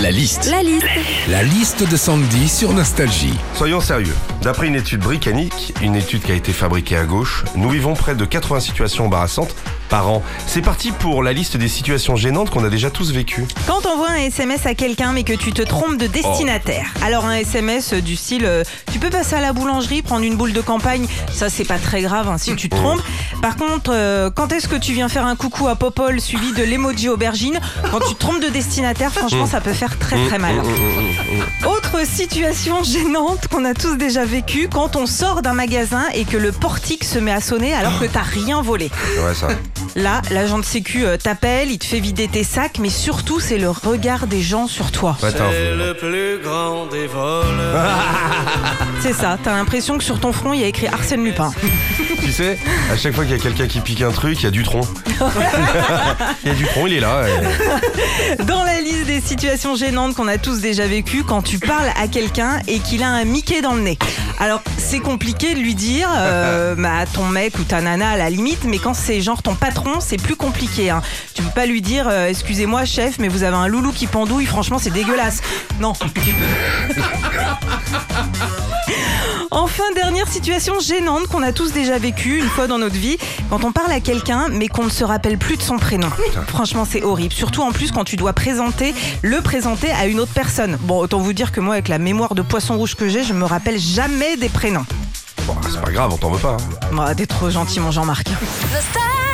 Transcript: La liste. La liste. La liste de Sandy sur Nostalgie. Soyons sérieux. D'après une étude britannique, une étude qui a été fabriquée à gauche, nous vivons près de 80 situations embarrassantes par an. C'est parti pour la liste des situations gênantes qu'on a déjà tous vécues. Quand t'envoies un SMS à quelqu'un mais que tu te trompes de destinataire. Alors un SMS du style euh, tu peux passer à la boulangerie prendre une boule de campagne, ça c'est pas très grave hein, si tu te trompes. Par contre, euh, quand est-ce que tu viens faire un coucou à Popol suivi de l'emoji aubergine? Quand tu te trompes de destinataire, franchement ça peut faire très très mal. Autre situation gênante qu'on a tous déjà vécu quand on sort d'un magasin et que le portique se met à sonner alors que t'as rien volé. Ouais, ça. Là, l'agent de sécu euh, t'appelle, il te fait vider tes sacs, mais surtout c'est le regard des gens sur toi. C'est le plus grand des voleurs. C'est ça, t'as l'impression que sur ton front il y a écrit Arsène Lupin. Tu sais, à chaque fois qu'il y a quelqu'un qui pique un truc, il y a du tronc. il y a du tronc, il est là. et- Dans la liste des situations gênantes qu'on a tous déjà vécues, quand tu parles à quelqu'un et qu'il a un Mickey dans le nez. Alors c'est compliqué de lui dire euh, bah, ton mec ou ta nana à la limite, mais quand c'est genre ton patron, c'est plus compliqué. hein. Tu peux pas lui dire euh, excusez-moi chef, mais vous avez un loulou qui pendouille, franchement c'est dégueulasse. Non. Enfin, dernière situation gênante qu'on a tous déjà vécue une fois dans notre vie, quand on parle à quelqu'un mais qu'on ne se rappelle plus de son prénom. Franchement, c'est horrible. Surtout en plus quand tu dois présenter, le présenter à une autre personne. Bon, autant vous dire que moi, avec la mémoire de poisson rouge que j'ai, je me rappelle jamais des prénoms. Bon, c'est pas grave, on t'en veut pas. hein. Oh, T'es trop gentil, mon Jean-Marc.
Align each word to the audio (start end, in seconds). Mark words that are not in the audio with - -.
La 0.00 0.10
liste. 0.10 0.50
La 0.50 0.62
liste. 0.62 0.86
La 1.28 1.42
liste 1.44 1.88
de 1.88 1.96
Sandy 1.96 2.48
sur 2.48 2.72
Nostalgie. 2.72 3.38
Soyons 3.54 3.80
sérieux. 3.80 4.14
D'après 4.42 4.66
une 4.66 4.74
étude 4.74 5.00
britannique, 5.00 5.72
une 5.82 5.94
étude 5.94 6.22
qui 6.22 6.32
a 6.32 6.34
été 6.34 6.52
fabriquée 6.52 6.96
à 6.96 7.04
gauche, 7.04 7.44
nous 7.54 7.70
vivons 7.70 7.94
près 7.94 8.16
de 8.16 8.24
80 8.24 8.60
situations 8.60 9.06
embarrassantes 9.06 9.54
par 9.88 10.08
an. 10.08 10.22
C'est 10.46 10.62
parti 10.62 10.92
pour 10.92 11.22
la 11.22 11.32
liste 11.32 11.56
des 11.56 11.68
situations 11.68 12.16
gênantes 12.16 12.50
qu'on 12.50 12.64
a 12.64 12.68
déjà 12.68 12.90
tous 12.90 13.12
vécues. 13.12 13.46
Quand 13.66 13.80
t'envoies 13.80 14.10
un 14.10 14.16
SMS 14.16 14.66
à 14.66 14.74
quelqu'un 14.74 15.12
mais 15.12 15.24
que 15.24 15.32
tu 15.32 15.52
te 15.52 15.62
trompes 15.62 15.96
de 15.96 16.06
destinataire. 16.06 16.86
Alors 17.02 17.24
un 17.24 17.36
SMS 17.36 17.94
du 17.94 18.16
style 18.16 18.44
euh, 18.44 18.64
tu 18.92 18.98
peux 18.98 19.10
passer 19.10 19.36
à 19.36 19.40
la 19.40 19.52
boulangerie 19.52 20.02
prendre 20.02 20.24
une 20.24 20.36
boule 20.36 20.52
de 20.52 20.60
campagne, 20.60 21.06
ça 21.32 21.50
c'est 21.50 21.64
pas 21.64 21.78
très 21.78 22.02
grave 22.02 22.28
hein, 22.28 22.38
si 22.38 22.54
tu 22.56 22.68
te 22.68 22.76
trompes. 22.76 23.02
Par 23.42 23.56
contre, 23.56 23.90
euh, 23.92 24.30
quand 24.30 24.52
est-ce 24.52 24.68
que 24.68 24.76
tu 24.76 24.92
viens 24.92 25.08
faire 25.08 25.26
un 25.26 25.36
coucou 25.36 25.68
à 25.68 25.76
Popol 25.76 26.20
suivi 26.20 26.52
de 26.52 26.62
l'emoji 26.62 27.08
aubergine? 27.08 27.58
Quand 27.90 28.00
tu 28.00 28.14
te 28.14 28.18
trompes 28.18 28.42
de 28.42 28.48
destinataire, 28.48 29.12
franchement 29.12 29.46
ça 29.46 29.60
peut 29.60 29.72
faire 29.72 29.98
très 29.98 30.16
très 30.26 30.38
mal. 30.38 30.54
Autre 31.66 32.06
situation 32.06 32.82
gênante 32.82 33.48
qu'on 33.48 33.64
a 33.64 33.74
tous 33.74 33.96
déjà 33.96 34.24
vécu 34.24 34.68
quand 34.72 34.96
on 34.96 35.06
sort 35.06 35.42
d'un 35.42 35.54
magasin 35.54 36.04
et 36.14 36.24
que 36.24 36.36
le 36.36 36.52
portique 36.52 37.04
se 37.04 37.18
met 37.18 37.32
à 37.32 37.40
sonner 37.40 37.74
alors 37.74 37.98
que 37.98 38.06
t'as 38.06 38.22
rien 38.22 38.62
volé. 38.62 38.90
Ouais, 39.24 39.34
ça. 39.34 39.48
Là, 39.96 40.22
l'agent 40.30 40.58
de 40.58 40.64
sécu 40.64 41.04
euh, 41.06 41.16
t'appelle, 41.16 41.70
il 41.70 41.78
te 41.78 41.84
fait 41.84 42.00
vider 42.00 42.26
tes 42.28 42.42
sacs, 42.44 42.78
mais 42.80 42.88
surtout 42.90 43.40
c'est 43.40 43.58
le 43.58 43.70
regard 43.70 44.26
des 44.26 44.42
gens 44.42 44.66
sur 44.66 44.90
toi. 44.90 45.16
C'est 45.20 45.74
le 45.74 45.94
plus 45.94 46.38
grand 46.42 46.86
des 46.86 47.06
voleurs. 47.06 47.90
C'est 49.00 49.12
ça, 49.12 49.36
t'as 49.42 49.52
l'impression 49.52 49.98
que 49.98 50.04
sur 50.04 50.18
ton 50.18 50.32
front 50.32 50.54
il 50.54 50.60
y 50.60 50.64
a 50.64 50.66
écrit 50.66 50.86
Arsène 50.86 51.22
Lupin. 51.24 51.52
Tu 52.22 52.32
sais, 52.32 52.58
à 52.90 52.96
chaque 52.96 53.12
fois 53.14 53.24
qu'il 53.24 53.36
y 53.36 53.38
a 53.38 53.42
quelqu'un 53.42 53.66
qui 53.66 53.80
pique 53.80 54.00
un 54.00 54.10
truc, 54.12 54.38
il 54.40 54.44
y 54.44 54.46
a 54.46 54.50
du 54.50 54.62
tronc. 54.62 54.80
il 56.42 56.48
y 56.48 56.50
a 56.52 56.54
du 56.54 56.64
tronc, 56.64 56.86
il 56.86 56.94
est 56.94 57.00
là. 57.00 57.24
et- 57.28 58.42
Dans 58.44 58.64
la 58.64 58.80
liste 58.80 59.04
des 59.06 59.20
situations 59.20 59.76
gênantes 59.76 60.14
qu'on 60.14 60.26
a 60.28 60.38
tous 60.38 60.60
déjà 60.60 60.86
vécues, 60.86 61.22
quand 61.22 61.42
tu 61.42 61.58
parles 61.58 61.90
à 62.00 62.08
quelqu'un 62.08 62.60
et 62.66 62.78
qu'il 62.78 63.02
a 63.02 63.08
un 63.08 63.24
Mickey 63.24 63.60
dans 63.60 63.74
le 63.74 63.82
nez. 63.82 63.98
Alors 64.40 64.62
c'est 64.78 65.00
compliqué 65.00 65.54
de 65.54 65.60
lui 65.60 65.74
dire 65.74 66.08
euh, 66.16 66.74
bah, 66.78 67.04
ton 67.12 67.26
mec 67.28 67.58
ou 67.58 67.64
ta 67.64 67.82
nana 67.82 68.10
à 68.12 68.16
la 68.16 68.30
limite, 68.30 68.64
mais 68.64 68.78
quand 68.78 68.94
c'est 68.94 69.20
genre 69.20 69.42
ton 69.42 69.54
patron, 69.54 69.73
c'est 70.00 70.16
plus 70.16 70.36
compliqué. 70.36 70.90
hein. 70.90 71.02
Tu 71.34 71.42
peux 71.42 71.50
pas 71.50 71.66
lui 71.66 71.82
dire 71.82 72.06
euh, 72.08 72.28
excusez-moi 72.28 72.84
chef, 72.84 73.18
mais 73.18 73.28
vous 73.28 73.42
avez 73.42 73.56
un 73.56 73.68
loulou 73.68 73.92
qui 73.92 74.06
pendouille, 74.06 74.46
franchement 74.46 74.78
c'est 74.78 74.90
dégueulasse. 74.90 75.40
Non. 75.80 75.92
Enfin, 79.50 79.84
dernière 79.94 80.26
situation 80.28 80.80
gênante 80.80 81.28
qu'on 81.28 81.42
a 81.42 81.52
tous 81.52 81.72
déjà 81.72 81.96
vécue 81.98 82.38
une 82.40 82.48
fois 82.48 82.66
dans 82.66 82.78
notre 82.78 82.96
vie, 82.96 83.16
quand 83.50 83.62
on 83.64 83.70
parle 83.72 83.92
à 83.92 84.00
quelqu'un 84.00 84.48
mais 84.50 84.66
qu'on 84.68 84.84
ne 84.84 84.90
se 84.90 85.04
rappelle 85.04 85.38
plus 85.38 85.56
de 85.56 85.62
son 85.62 85.76
prénom. 85.78 86.08
Franchement, 86.48 86.84
c'est 86.88 87.02
horrible. 87.04 87.32
Surtout 87.32 87.62
en 87.62 87.70
plus 87.70 87.92
quand 87.92 88.02
tu 88.04 88.16
dois 88.16 88.32
présenter, 88.32 88.94
le 89.22 89.40
présenter 89.42 89.92
à 89.92 90.06
une 90.06 90.18
autre 90.18 90.32
personne. 90.34 90.76
Bon, 90.80 90.98
autant 90.98 91.18
vous 91.20 91.32
dire 91.32 91.52
que 91.52 91.60
moi, 91.60 91.74
avec 91.74 91.88
la 91.88 91.98
mémoire 91.98 92.34
de 92.34 92.42
poisson 92.42 92.76
rouge 92.76 92.96
que 92.96 93.08
j'ai, 93.08 93.22
je 93.22 93.32
me 93.32 93.44
rappelle 93.44 93.78
jamais 93.78 94.36
des 94.36 94.48
prénoms. 94.48 94.84
Bon, 95.46 95.54
c'est 95.70 95.80
pas 95.80 95.90
grave, 95.92 96.10
on 96.12 96.16
t'en 96.16 96.30
veut 96.30 96.38
pas. 96.40 96.56
hein. 96.92 96.96
Oh, 97.10 97.14
T'es 97.16 97.26
trop 97.26 97.48
gentil, 97.50 97.78
mon 97.80 97.90
Jean-Marc. 97.92 98.26